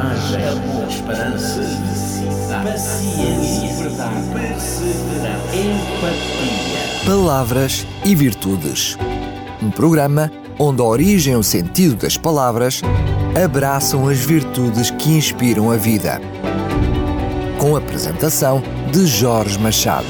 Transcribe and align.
coragem, 0.00 0.48
amor, 0.48 0.88
esperança, 0.88 1.60
paciência, 2.64 3.74
verdade, 3.82 4.26
empatia. 5.52 7.04
Palavras 7.06 7.86
e 8.04 8.14
Virtudes. 8.14 8.96
Um 9.62 9.70
programa 9.70 10.30
onde 10.58 10.80
a 10.80 10.84
origem 10.84 11.34
e 11.34 11.36
o 11.36 11.42
sentido 11.42 11.96
das 11.96 12.16
palavras 12.16 12.80
abraçam 13.42 14.08
as 14.08 14.18
virtudes 14.18 14.90
que 14.90 15.10
inspiram 15.10 15.70
a 15.70 15.76
vida. 15.76 16.20
Com 17.58 17.76
a 17.76 17.78
apresentação 17.78 18.62
de 18.90 19.06
Jorge 19.06 19.58
Machado. 19.58 20.06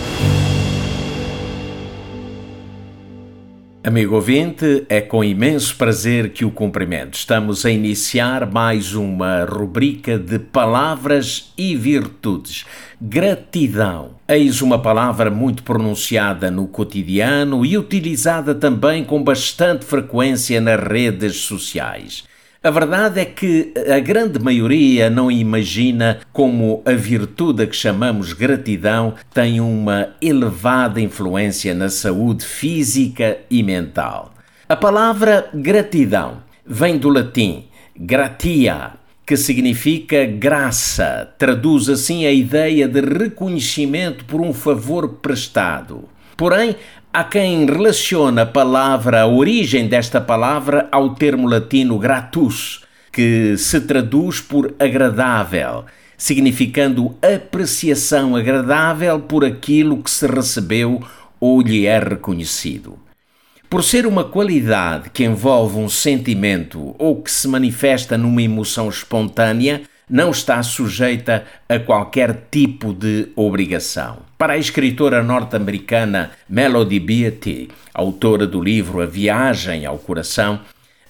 Amigo 3.83 4.17
ouvinte, 4.17 4.85
é 4.91 5.01
com 5.01 5.25
imenso 5.25 5.75
prazer 5.75 6.35
que 6.35 6.45
o 6.45 6.51
cumprimento. 6.51 7.15
Estamos 7.15 7.65
a 7.65 7.71
iniciar 7.71 8.45
mais 8.45 8.93
uma 8.93 9.47
rubrica 9.47 10.19
de 10.19 10.39
palavras 10.39 11.51
e 11.57 11.75
virtudes. 11.75 12.67
Gratidão. 13.01 14.11
Eis 14.29 14.61
uma 14.61 14.79
palavra 14.79 15.31
muito 15.31 15.63
pronunciada 15.63 16.51
no 16.51 16.67
cotidiano 16.69 17.65
e 17.65 17.79
utilizada 17.79 18.55
também 18.55 19.03
com 19.03 19.25
bastante 19.25 19.87
frequência 19.87 20.61
nas 20.61 20.79
redes 20.79 21.37
sociais. 21.37 22.29
A 22.63 22.71
verdade 22.71 23.19
é 23.21 23.25
que 23.25 23.73
a 23.91 23.99
grande 24.01 24.39
maioria 24.39 25.09
não 25.09 25.31
imagina 25.31 26.21
como 26.31 26.83
a 26.85 26.93
virtude 26.93 27.63
a 27.63 27.67
que 27.67 27.75
chamamos 27.75 28.35
gratidão 28.35 29.15
tem 29.33 29.63
uma 29.63 30.11
elevada 30.21 31.01
influência 31.01 31.73
na 31.75 31.89
saúde 31.89 32.45
física 32.45 33.39
e 33.51 33.63
mental. 33.63 34.35
A 34.69 34.77
palavra 34.77 35.49
gratidão 35.55 36.43
vem 36.67 36.99
do 36.99 37.09
latim 37.09 37.65
gratia, 37.99 38.91
que 39.25 39.39
significa 39.39 40.27
graça, 40.27 41.33
traduz 41.39 41.89
assim 41.89 42.27
a 42.27 42.31
ideia 42.31 42.87
de 42.87 43.01
reconhecimento 43.01 44.27
por 44.27 44.43
um 44.43 44.53
favor 44.53 45.09
prestado. 45.09 46.05
Porém, 46.41 46.75
Há 47.13 47.25
quem 47.25 47.67
relaciona 47.67 48.43
a 48.43 48.47
palavra, 48.47 49.23
a 49.23 49.27
origem 49.27 49.89
desta 49.89 50.21
palavra, 50.21 50.89
ao 50.93 51.13
termo 51.17 51.49
latino 51.49 51.99
gratus, 51.99 52.85
que 53.13 53.57
se 53.57 53.81
traduz 53.81 54.41
por 54.41 54.73
agradável, 54.79 55.87
significando 56.17 57.17
apreciação 57.21 58.37
agradável 58.37 59.19
por 59.19 59.45
aquilo 59.45 60.01
que 60.01 60.09
se 60.09 60.25
recebeu 60.25 61.03
ou 61.41 61.61
lhe 61.61 61.85
é 61.87 61.99
reconhecido. 61.99 62.97
Por 63.69 63.83
ser 63.83 64.07
uma 64.07 64.23
qualidade 64.23 65.11
que 65.11 65.25
envolve 65.25 65.79
um 65.79 65.89
sentimento 65.89 66.95
ou 66.97 67.21
que 67.21 67.31
se 67.33 67.49
manifesta 67.49 68.17
numa 68.17 68.41
emoção 68.41 68.89
espontânea, 68.89 69.83
não 70.11 70.31
está 70.31 70.63
sujeita 70.63 71.45
a 71.69 71.79
qualquer 71.79 72.49
tipo 72.51 72.93
de 72.93 73.29
obrigação. 73.37 74.19
Para 74.37 74.55
a 74.55 74.59
escritora 74.59 75.23
norte-americana 75.23 76.33
Melody 76.49 76.99
Beattie, 76.99 77.69
autora 77.95 78.47
do 78.47 78.61
livro 78.61 79.01
A 79.01 79.07
Viagem 79.07 79.87
ao 79.87 79.99
Coração, 79.99 80.61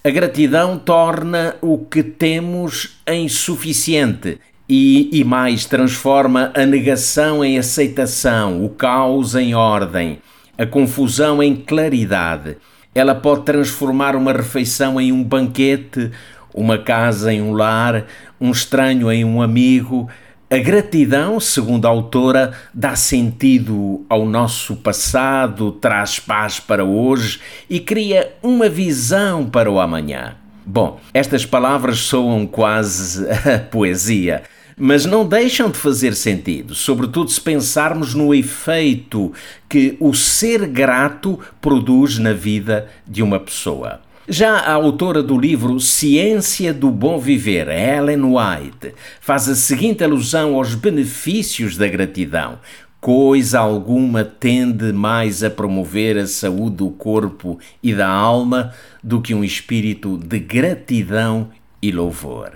a 0.02 0.10
gratidão 0.10 0.78
torna 0.78 1.56
o 1.60 1.78
que 1.78 2.02
temos 2.02 3.00
em 3.06 3.28
suficiente 3.28 4.38
e, 4.68 5.10
e 5.12 5.24
mais 5.24 5.64
transforma 5.64 6.52
a 6.54 6.64
negação 6.64 7.44
em 7.44 7.58
aceitação, 7.58 8.64
o 8.64 8.68
caos 8.68 9.34
em 9.34 9.54
ordem, 9.54 10.18
a 10.56 10.64
confusão 10.64 11.42
em 11.42 11.56
claridade. 11.56 12.56
Ela 12.94 13.14
pode 13.14 13.44
transformar 13.44 14.14
uma 14.16 14.32
refeição 14.32 15.00
em 15.00 15.12
um 15.12 15.22
banquete, 15.22 16.10
uma 16.54 16.78
casa 16.78 17.32
em 17.32 17.40
um 17.40 17.52
lar, 17.52 18.06
um 18.40 18.50
estranho 18.50 19.10
em 19.10 19.24
um 19.24 19.42
amigo. 19.42 20.08
A 20.50 20.58
gratidão, 20.58 21.38
segundo 21.38 21.86
a 21.86 21.88
autora, 21.88 22.52
dá 22.74 22.96
sentido 22.96 24.04
ao 24.08 24.26
nosso 24.26 24.74
passado, 24.74 25.72
traz 25.72 26.18
paz 26.18 26.58
para 26.58 26.84
hoje 26.84 27.40
e 27.68 27.78
cria 27.78 28.34
uma 28.42 28.68
visão 28.68 29.46
para 29.46 29.70
o 29.70 29.78
amanhã. 29.78 30.34
Bom, 30.66 31.00
estas 31.14 31.46
palavras 31.46 31.98
soam 32.00 32.46
quase 32.46 33.26
a 33.30 33.58
poesia, 33.70 34.42
mas 34.76 35.04
não 35.04 35.26
deixam 35.26 35.70
de 35.70 35.78
fazer 35.78 36.14
sentido, 36.14 36.74
sobretudo 36.74 37.30
se 37.30 37.40
pensarmos 37.40 38.14
no 38.14 38.34
efeito 38.34 39.32
que 39.68 39.96
o 40.00 40.14
ser 40.14 40.66
grato 40.66 41.38
produz 41.60 42.18
na 42.18 42.32
vida 42.32 42.88
de 43.06 43.22
uma 43.22 43.38
pessoa. 43.38 44.00
Já 44.32 44.58
a 44.58 44.74
autora 44.74 45.24
do 45.24 45.36
livro 45.36 45.80
Ciência 45.80 46.72
do 46.72 46.88
Bom 46.88 47.18
Viver, 47.18 47.66
Ellen 47.66 48.22
White, 48.26 48.94
faz 49.20 49.48
a 49.48 49.56
seguinte 49.56 50.04
alusão 50.04 50.54
aos 50.54 50.76
benefícios 50.76 51.76
da 51.76 51.88
gratidão. 51.88 52.60
Coisa 53.00 53.58
alguma 53.58 54.22
tende 54.22 54.92
mais 54.92 55.42
a 55.42 55.50
promover 55.50 56.16
a 56.16 56.28
saúde 56.28 56.76
do 56.76 56.90
corpo 56.90 57.58
e 57.82 57.92
da 57.92 58.08
alma 58.08 58.72
do 59.02 59.20
que 59.20 59.34
um 59.34 59.42
espírito 59.42 60.16
de 60.16 60.38
gratidão 60.38 61.50
e 61.82 61.90
louvor. 61.90 62.52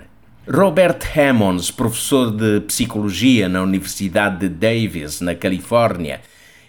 Robert 0.47 0.99
Hammonds, 1.13 1.71
professor 1.71 2.31
de 2.31 2.61
psicologia 2.61 3.49
na 3.49 3.61
Universidade 3.61 4.47
de 4.47 4.49
Davis, 4.49 5.19
na 5.19 5.35
Califórnia, 5.35 6.21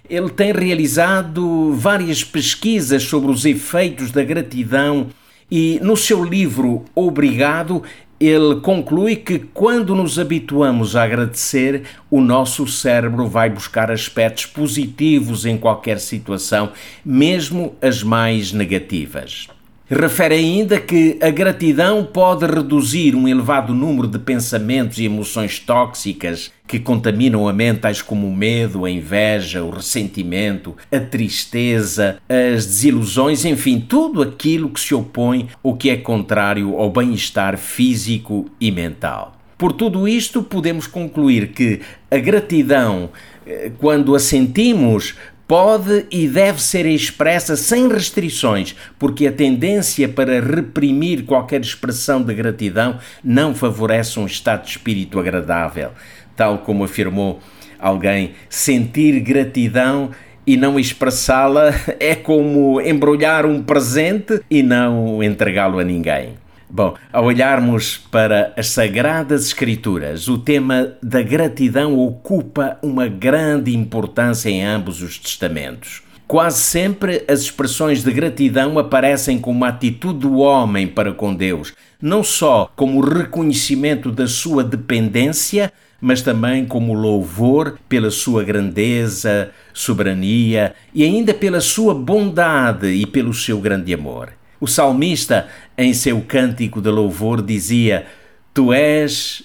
ele 0.08 0.30
tem 0.30 0.52
realizado 0.52 1.72
várias 1.74 2.22
pesquisas 2.22 3.02
sobre 3.02 3.30
os 3.30 3.44
efeitos 3.44 4.10
da 4.10 4.22
gratidão 4.22 5.08
e 5.50 5.78
no 5.82 5.96
seu 5.96 6.24
livro 6.24 6.84
Obrigado, 6.94 7.82
ele 8.18 8.56
conclui 8.60 9.16
que 9.16 9.38
quando 9.38 9.94
nos 9.94 10.18
habituamos 10.18 10.96
a 10.96 11.04
agradecer, 11.04 11.82
o 12.10 12.20
nosso 12.20 12.66
cérebro 12.66 13.28
vai 13.28 13.50
buscar 13.50 13.90
aspectos 13.90 14.46
positivos 14.46 15.44
em 15.44 15.58
qualquer 15.58 16.00
situação, 16.00 16.72
mesmo 17.04 17.76
as 17.80 18.02
mais 18.02 18.52
negativas. 18.52 19.48
Refere 19.88 20.34
ainda 20.34 20.80
que 20.80 21.16
a 21.22 21.30
gratidão 21.30 22.04
pode 22.04 22.44
reduzir 22.44 23.14
um 23.14 23.28
elevado 23.28 23.72
número 23.72 24.08
de 24.08 24.18
pensamentos 24.18 24.98
e 24.98 25.04
emoções 25.04 25.60
tóxicas 25.60 26.50
que 26.66 26.80
contaminam 26.80 27.46
a 27.46 27.52
mente, 27.52 27.82
tais 27.82 28.02
como 28.02 28.26
o 28.26 28.34
medo, 28.34 28.84
a 28.84 28.90
inveja, 28.90 29.62
o 29.62 29.70
ressentimento, 29.70 30.76
a 30.90 30.98
tristeza, 30.98 32.18
as 32.28 32.66
desilusões, 32.66 33.44
enfim, 33.44 33.78
tudo 33.78 34.22
aquilo 34.22 34.70
que 34.70 34.80
se 34.80 34.92
opõe 34.92 35.48
ou 35.62 35.76
que 35.76 35.88
é 35.88 35.96
contrário 35.96 36.76
ao 36.76 36.90
bem-estar 36.90 37.56
físico 37.56 38.46
e 38.60 38.72
mental. 38.72 39.36
Por 39.56 39.72
tudo 39.72 40.08
isto, 40.08 40.42
podemos 40.42 40.88
concluir 40.88 41.52
que 41.52 41.80
a 42.10 42.18
gratidão, 42.18 43.10
eh, 43.46 43.70
quando 43.78 44.16
a 44.16 44.18
sentimos, 44.18 45.14
pode 45.46 46.06
e 46.10 46.26
deve 46.26 46.60
ser 46.60 46.86
expressa 46.86 47.56
sem 47.56 47.88
restrições, 47.88 48.74
porque 48.98 49.26
a 49.26 49.32
tendência 49.32 50.08
para 50.08 50.40
reprimir 50.40 51.24
qualquer 51.24 51.60
expressão 51.60 52.22
de 52.22 52.34
gratidão 52.34 52.98
não 53.22 53.54
favorece 53.54 54.18
um 54.18 54.26
estado 54.26 54.64
de 54.64 54.70
espírito 54.70 55.18
agradável. 55.18 55.90
Tal 56.34 56.58
como 56.58 56.84
afirmou 56.84 57.40
alguém, 57.78 58.32
sentir 58.48 59.20
gratidão 59.20 60.10
e 60.46 60.56
não 60.56 60.78
expressá-la 60.78 61.72
é 61.98 62.14
como 62.14 62.80
embrulhar 62.80 63.46
um 63.46 63.62
presente 63.62 64.40
e 64.50 64.62
não 64.62 65.22
entregá-lo 65.22 65.78
a 65.78 65.84
ninguém. 65.84 66.45
Bom, 66.68 66.94
ao 67.12 67.24
olharmos 67.26 67.96
para 67.96 68.52
as 68.56 68.68
Sagradas 68.68 69.46
Escrituras, 69.46 70.26
o 70.26 70.36
tema 70.36 70.94
da 71.00 71.22
gratidão 71.22 71.96
ocupa 71.96 72.76
uma 72.82 73.06
grande 73.06 73.74
importância 73.74 74.50
em 74.50 74.64
ambos 74.64 75.00
os 75.00 75.16
testamentos. 75.16 76.02
Quase 76.26 76.58
sempre 76.58 77.24
as 77.28 77.42
expressões 77.42 78.02
de 78.02 78.12
gratidão 78.12 78.76
aparecem 78.80 79.38
como 79.38 79.58
uma 79.58 79.68
atitude 79.68 80.18
do 80.18 80.38
homem 80.38 80.88
para 80.88 81.12
com 81.12 81.32
Deus, 81.32 81.72
não 82.02 82.24
só 82.24 82.68
como 82.74 83.00
reconhecimento 83.00 84.10
da 84.10 84.26
sua 84.26 84.64
dependência, 84.64 85.72
mas 86.00 86.20
também 86.20 86.66
como 86.66 86.94
louvor 86.94 87.78
pela 87.88 88.10
sua 88.10 88.42
grandeza, 88.42 89.50
soberania 89.72 90.74
e 90.92 91.04
ainda 91.04 91.32
pela 91.32 91.60
sua 91.60 91.94
bondade 91.94 92.88
e 92.88 93.06
pelo 93.06 93.32
seu 93.32 93.60
grande 93.60 93.94
amor. 93.94 94.35
O 94.60 94.66
salmista, 94.66 95.48
em 95.76 95.92
seu 95.92 96.20
cântico 96.22 96.80
de 96.80 96.90
louvor, 96.90 97.42
dizia: 97.42 98.06
Tu 98.54 98.72
és 98.72 99.42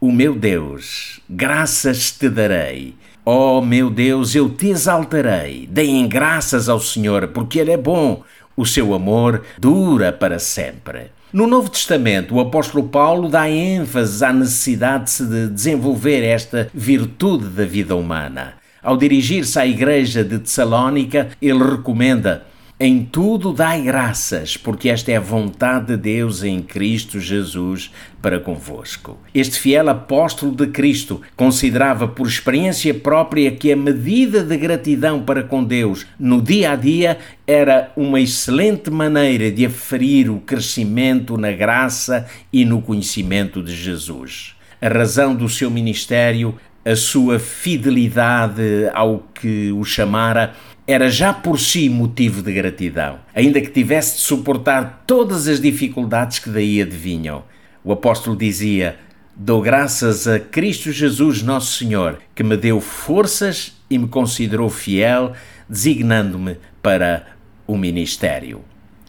o 0.00 0.12
meu 0.12 0.34
Deus, 0.34 1.20
graças 1.28 2.10
te 2.10 2.28
darei. 2.28 2.94
Ó 3.26 3.58
oh, 3.58 3.62
meu 3.62 3.88
Deus, 3.88 4.34
eu 4.34 4.50
te 4.50 4.68
exaltarei. 4.68 5.66
Deem 5.70 6.06
graças 6.06 6.68
ao 6.68 6.78
Senhor, 6.78 7.28
porque 7.28 7.58
Ele 7.58 7.72
é 7.72 7.76
bom. 7.76 8.22
O 8.54 8.66
seu 8.66 8.92
amor 8.94 9.42
dura 9.58 10.12
para 10.12 10.38
sempre. 10.38 11.10
No 11.32 11.46
Novo 11.46 11.68
Testamento, 11.68 12.34
o 12.34 12.40
apóstolo 12.40 12.86
Paulo 12.86 13.28
dá 13.28 13.50
ênfase 13.50 14.24
à 14.24 14.32
necessidade 14.32 15.04
de 15.04 15.10
se 15.10 15.48
desenvolver 15.48 16.22
esta 16.22 16.70
virtude 16.72 17.46
da 17.46 17.64
vida 17.64 17.96
humana. 17.96 18.54
Ao 18.82 18.96
dirigir-se 18.96 19.58
à 19.58 19.66
igreja 19.66 20.22
de 20.22 20.38
Tessalónica, 20.38 21.30
ele 21.40 21.64
recomenda 21.64 22.44
Em 22.78 23.04
tudo 23.04 23.52
dai 23.52 23.82
graças, 23.82 24.56
porque 24.56 24.88
esta 24.88 25.12
é 25.12 25.16
a 25.16 25.20
vontade 25.20 25.86
de 25.86 25.96
Deus 25.96 26.42
em 26.42 26.60
Cristo 26.60 27.20
Jesus 27.20 27.92
para 28.20 28.40
convosco. 28.40 29.16
Este 29.32 29.60
fiel 29.60 29.88
apóstolo 29.88 30.52
de 30.52 30.66
Cristo 30.66 31.22
considerava 31.36 32.08
por 32.08 32.26
experiência 32.26 32.92
própria 32.92 33.52
que 33.52 33.70
a 33.70 33.76
medida 33.76 34.42
de 34.42 34.56
gratidão 34.56 35.22
para 35.22 35.44
com 35.44 35.62
Deus 35.62 36.04
no 36.18 36.42
dia 36.42 36.72
a 36.72 36.74
dia 36.74 37.18
era 37.46 37.92
uma 37.96 38.20
excelente 38.20 38.90
maneira 38.90 39.52
de 39.52 39.64
aferir 39.64 40.28
o 40.28 40.40
crescimento 40.40 41.38
na 41.38 41.52
graça 41.52 42.26
e 42.52 42.64
no 42.64 42.82
conhecimento 42.82 43.62
de 43.62 43.72
Jesus. 43.72 44.56
A 44.82 44.88
razão 44.88 45.32
do 45.32 45.48
seu 45.48 45.70
ministério, 45.70 46.56
a 46.84 46.96
sua 46.96 47.38
fidelidade 47.38 48.90
ao 48.92 49.20
que 49.32 49.70
o 49.70 49.84
chamara, 49.84 50.54
era 50.86 51.08
já 51.08 51.32
por 51.32 51.58
si 51.58 51.88
motivo 51.88 52.42
de 52.42 52.52
gratidão, 52.52 53.18
ainda 53.34 53.60
que 53.60 53.70
tivesse 53.70 54.16
de 54.16 54.22
suportar 54.22 55.04
todas 55.06 55.48
as 55.48 55.60
dificuldades 55.60 56.38
que 56.38 56.50
daí 56.50 56.82
advinham. 56.82 57.44
O 57.82 57.92
apóstolo 57.92 58.36
dizia: 58.36 58.96
Dou 59.34 59.62
graças 59.62 60.28
a 60.28 60.38
Cristo 60.38 60.92
Jesus, 60.92 61.42
nosso 61.42 61.78
Senhor, 61.78 62.18
que 62.34 62.42
me 62.42 62.56
deu 62.56 62.80
forças 62.80 63.80
e 63.88 63.98
me 63.98 64.08
considerou 64.08 64.68
fiel, 64.68 65.32
designando-me 65.68 66.58
para 66.82 67.26
o 67.66 67.76
ministério. 67.76 68.62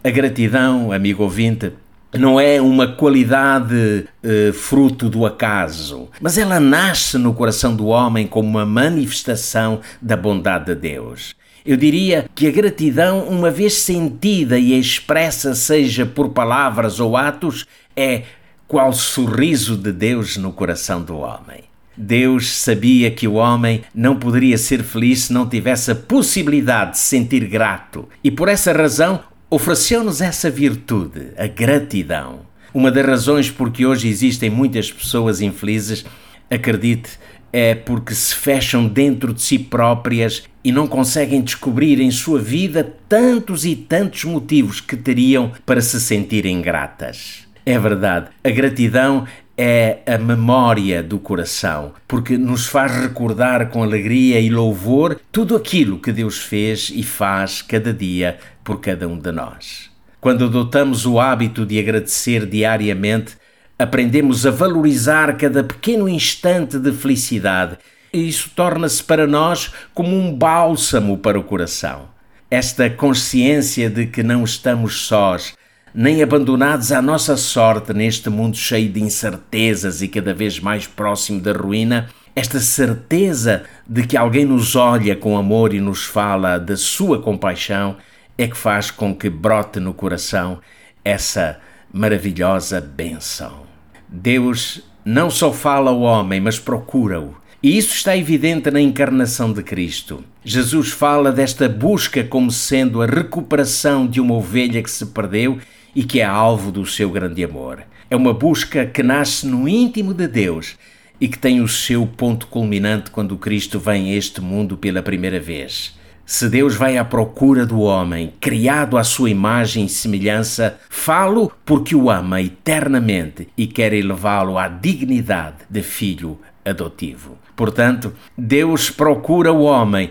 A 0.04 0.10
gratidão, 0.10 0.92
amigo 0.92 1.24
ouvinte, 1.24 1.74
não 2.18 2.40
é 2.40 2.62
uma 2.62 2.88
qualidade 2.88 4.06
eh, 4.24 4.52
fruto 4.54 5.10
do 5.10 5.26
acaso, 5.26 6.10
mas 6.22 6.38
ela 6.38 6.60
nasce 6.60 7.18
no 7.18 7.34
coração 7.34 7.76
do 7.76 7.88
homem 7.88 8.28
como 8.28 8.48
uma 8.48 8.66
manifestação 8.66 9.80
da 10.02 10.16
bondade 10.16 10.66
de 10.66 10.76
Deus. 10.76 11.36
Eu 11.66 11.78
diria 11.78 12.30
que 12.36 12.48
a 12.48 12.52
gratidão, 12.52 13.28
uma 13.28 13.50
vez 13.50 13.74
sentida 13.74 14.60
e 14.60 14.78
expressa, 14.78 15.56
seja 15.56 16.06
por 16.06 16.30
palavras 16.30 17.00
ou 17.00 17.18
atos, 17.18 17.66
é 17.96 18.24
qual 18.68 18.94
sorriso 18.94 19.76
de 19.76 19.92
Deus 19.92 20.38
no 20.38 20.52
coração 20.52 21.02
do 21.02 21.18
homem. 21.18 21.64
Deus 21.98 22.50
sabia 22.50 23.10
que 23.10 23.28
o 23.28 23.36
homem 23.36 23.82
não 23.94 24.18
poderia 24.18 24.58
ser 24.58 24.84
feliz 24.84 25.24
se 25.24 25.34
não 25.34 25.48
tivesse 25.48 25.92
a 25.92 25.96
possibilidade 25.96 26.92
de 26.92 26.98
sentir 27.00 27.46
grato, 27.48 28.08
e 28.24 28.30
por 28.30 28.50
essa 28.50 28.74
razão 28.74 29.22
ofereceu-nos 29.56 30.20
essa 30.20 30.50
virtude, 30.50 31.32
a 31.38 31.48
gratidão. 31.48 32.42
Uma 32.74 32.92
das 32.92 33.06
razões 33.06 33.50
por 33.50 33.72
que 33.72 33.86
hoje 33.86 34.10
existem 34.10 34.50
muitas 34.50 34.92
pessoas 34.92 35.40
infelizes, 35.40 36.04
acredite, 36.52 37.12
é 37.54 37.74
porque 37.74 38.14
se 38.14 38.36
fecham 38.36 38.86
dentro 38.86 39.34
de 39.34 39.42
si 39.42 39.58
próprias 39.58 40.44
e 40.62 40.74
não 40.74 40.88
conseguem 40.88 41.42
descobrir 41.42 42.02
em 42.02 42.12
sua 42.12 42.38
vida 42.38 42.84
tantos 43.08 43.64
e 43.64 43.78
tantos 43.78 44.26
motivos 44.26 44.82
que 44.82 44.98
teriam 44.98 45.54
para 45.66 45.80
se 45.80 46.02
sentirem 46.02 46.62
gratas. 46.62 47.48
É 47.66 47.80
verdade, 47.80 48.28
a 48.44 48.50
gratidão 48.50 49.26
é 49.58 50.00
a 50.06 50.18
memória 50.18 51.02
do 51.02 51.18
coração, 51.18 51.94
porque 52.08 52.38
nos 52.38 52.68
faz 52.68 52.92
recordar 52.92 53.70
com 53.70 53.82
alegria 53.82 54.40
e 54.40 54.50
louvor 54.50 55.20
tudo 55.32 55.56
aquilo 55.56 56.00
que 56.00 56.12
Deus 56.12 56.40
fez 56.40 56.92
e 56.94 57.04
faz 57.04 57.62
cada 57.62 57.94
dia 57.94 58.38
por 58.64 58.82
cada 58.82 59.08
um 59.08 59.18
de 59.18 59.32
nós. 59.32 59.90
Quando 60.20 60.46
adotamos 60.46 61.06
o 61.06 61.20
hábito 61.20 61.66
de 61.66 61.80
agradecer 61.80 62.46
diariamente, 62.46 63.38
aprendemos 63.78 64.46
a 64.46 64.52
valorizar 64.52 65.38
cada 65.38 65.64
pequeno 65.64 66.10
instante 66.10 66.78
de 66.80 66.92
felicidade 66.92 67.78
e 68.12 68.28
isso 68.28 68.50
torna-se 68.56 69.04
para 69.04 69.28
nós 69.28 69.74
como 69.94 70.18
um 70.18 70.34
bálsamo 70.34 71.18
para 71.18 71.38
o 71.38 71.44
coração. 71.44 72.08
Esta 72.50 72.90
consciência 72.90 73.90
de 73.90 74.06
que 74.06 74.24
não 74.24 74.44
estamos 74.44 75.06
sós, 75.06 75.54
nem 75.96 76.22
abandonados 76.22 76.92
à 76.92 77.02
nossa 77.02 77.38
sorte 77.38 77.94
neste 77.94 78.30
mundo 78.30 78.58
cheio 78.58 78.90
de 78.92 79.02
incertezas 79.02 80.02
e 80.02 80.10
cada 80.10 80.34
vez 80.34 80.60
mais 80.60 80.86
próximo 80.86 81.40
da 81.40 81.54
ruína, 81.54 82.10
esta 82.36 82.60
certeza 82.60 83.64
de 83.88 84.06
que 84.06 84.18
alguém 84.18 84.44
nos 84.44 84.76
olha 84.76 85.16
com 85.16 85.38
amor 85.38 85.74
e 85.74 85.80
nos 85.80 86.04
fala 86.04 86.58
da 86.58 86.76
sua 86.76 87.22
compaixão 87.22 87.96
é 88.38 88.46
que 88.46 88.58
faz 88.58 88.92
com 88.92 89.16
que 89.16 89.30
brote 89.30 89.80
no 89.80 89.94
coração 89.94 90.60
essa 91.04 91.62
maravilhosa 91.94 92.82
bênção. 92.82 93.62
Deus 94.10 94.82
não 95.06 95.30
só 95.30 95.54
fala 95.54 95.92
ao 95.92 96.02
homem, 96.02 96.42
mas 96.42 96.60
procura-o. 96.60 97.38
E 97.64 97.78
isso 97.78 97.96
está 97.96 98.18
evidente 98.18 98.70
na 98.70 98.82
encarnação 98.82 99.54
de 99.54 99.64
Cristo. 99.64 100.26
Jesus 100.44 100.90
fala 100.90 101.32
desta 101.32 101.70
busca 101.70 102.22
como 102.22 102.52
sendo 102.52 103.02
a 103.02 103.06
recuperação 103.06 104.06
de 104.06 104.20
uma 104.20 104.36
ovelha 104.36 104.84
que 104.84 104.92
se 104.92 105.06
perdeu 105.06 105.58
e 105.96 106.04
que 106.04 106.20
é 106.20 106.26
alvo 106.26 106.72
do 106.72 106.86
seu 106.86 107.10
grande 107.10 107.44
amor. 107.44 107.84
É 108.10 108.16
uma 108.16 108.34
busca 108.34 108.86
que 108.86 109.02
nasce 109.02 109.48
no 109.48 109.68
íntimo 109.68 110.14
de 110.14 110.28
Deus 110.28 110.76
e 111.20 111.28
que 111.28 111.40
tem 111.40 111.62
o 111.62 111.68
seu 111.68 112.06
ponto 112.06 112.48
culminante 112.48 113.10
quando 113.10 113.38
Cristo 113.38 113.80
vem 113.80 114.12
a 114.12 114.16
este 114.16 114.42
mundo 114.42 114.78
pela 114.78 115.02
primeira 115.02 115.40
vez. 115.40 115.98
Se 116.26 116.50
Deus 116.50 116.76
vai 116.76 116.98
à 116.98 117.06
procura 117.06 117.66
do 117.66 117.82
homem, 117.82 118.34
criado 118.40 118.98
à 118.98 119.04
sua 119.04 119.30
imagem 119.30 119.86
e 119.86 119.90
semelhança, 119.90 120.80
falo 120.90 121.52
porque 121.64 121.96
o 121.96 122.10
ama 122.10 122.42
eternamente 122.42 123.48
e 123.56 123.68
quer 123.68 123.94
elevá-lo 123.94 124.58
à 124.58 124.68
dignidade 124.68 125.58
de 125.70 125.84
filho 125.84 126.40
adotivo. 126.66 127.38
Portanto, 127.56 128.12
Deus 128.36 128.90
procura 128.90 129.54
o 129.54 129.62
homem 129.62 130.10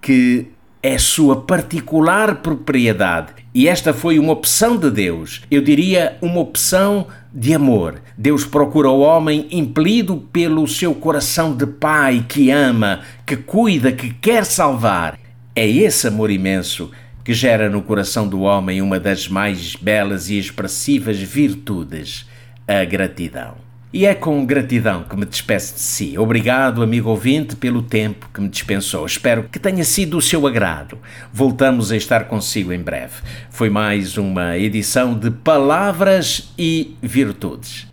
que 0.00 0.46
é 0.86 0.98
sua 0.98 1.42
particular 1.42 2.36
propriedade. 2.36 3.32
E 3.52 3.66
esta 3.66 3.92
foi 3.92 4.20
uma 4.20 4.32
opção 4.32 4.76
de 4.76 4.88
Deus. 4.88 5.42
Eu 5.50 5.60
diria 5.60 6.16
uma 6.22 6.38
opção 6.38 7.08
de 7.34 7.52
amor. 7.52 8.00
Deus 8.16 8.44
procura 8.44 8.88
o 8.88 9.00
homem 9.00 9.48
impelido 9.50 10.16
pelo 10.32 10.64
seu 10.68 10.94
coração 10.94 11.56
de 11.56 11.66
pai 11.66 12.24
que 12.28 12.52
ama, 12.52 13.00
que 13.26 13.36
cuida, 13.36 13.90
que 13.90 14.14
quer 14.14 14.44
salvar. 14.44 15.18
É 15.56 15.66
esse 15.66 16.06
amor 16.06 16.30
imenso 16.30 16.92
que 17.24 17.34
gera 17.34 17.68
no 17.68 17.82
coração 17.82 18.28
do 18.28 18.42
homem 18.42 18.80
uma 18.80 19.00
das 19.00 19.26
mais 19.26 19.74
belas 19.74 20.30
e 20.30 20.38
expressivas 20.38 21.18
virtudes, 21.18 22.28
a 22.68 22.84
gratidão. 22.84 23.65
E 23.92 24.04
é 24.04 24.14
com 24.14 24.44
gratidão 24.44 25.04
que 25.04 25.16
me 25.16 25.24
despeço 25.24 25.74
de 25.74 25.80
si. 25.80 26.18
Obrigado, 26.18 26.82
amigo 26.82 27.08
ouvinte, 27.08 27.56
pelo 27.56 27.80
tempo 27.80 28.28
que 28.34 28.40
me 28.40 28.48
dispensou. 28.48 29.06
Espero 29.06 29.44
que 29.44 29.58
tenha 29.58 29.84
sido 29.84 30.16
do 30.16 30.20
seu 30.20 30.46
agrado. 30.46 30.98
Voltamos 31.32 31.92
a 31.92 31.96
estar 31.96 32.24
consigo 32.24 32.72
em 32.72 32.80
breve. 32.80 33.22
Foi 33.48 33.70
mais 33.70 34.18
uma 34.18 34.58
edição 34.58 35.14
de 35.18 35.30
Palavras 35.30 36.52
e 36.58 36.96
Virtudes. 37.00 37.86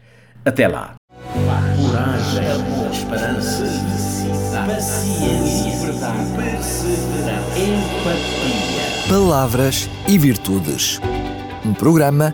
Até 0.43 0.67
lá. 0.67 0.95
Coragem, 1.31 2.51
amor, 2.51 2.91
esperança, 2.91 3.63
paciência, 4.65 5.85
verdade, 5.85 6.31
perseverança, 6.35 7.59
empatia. 7.59 9.09
Palavras 9.09 9.89
e 10.07 10.17
Virtudes. 10.17 10.99
Um 11.65 11.73
programa 11.73 12.33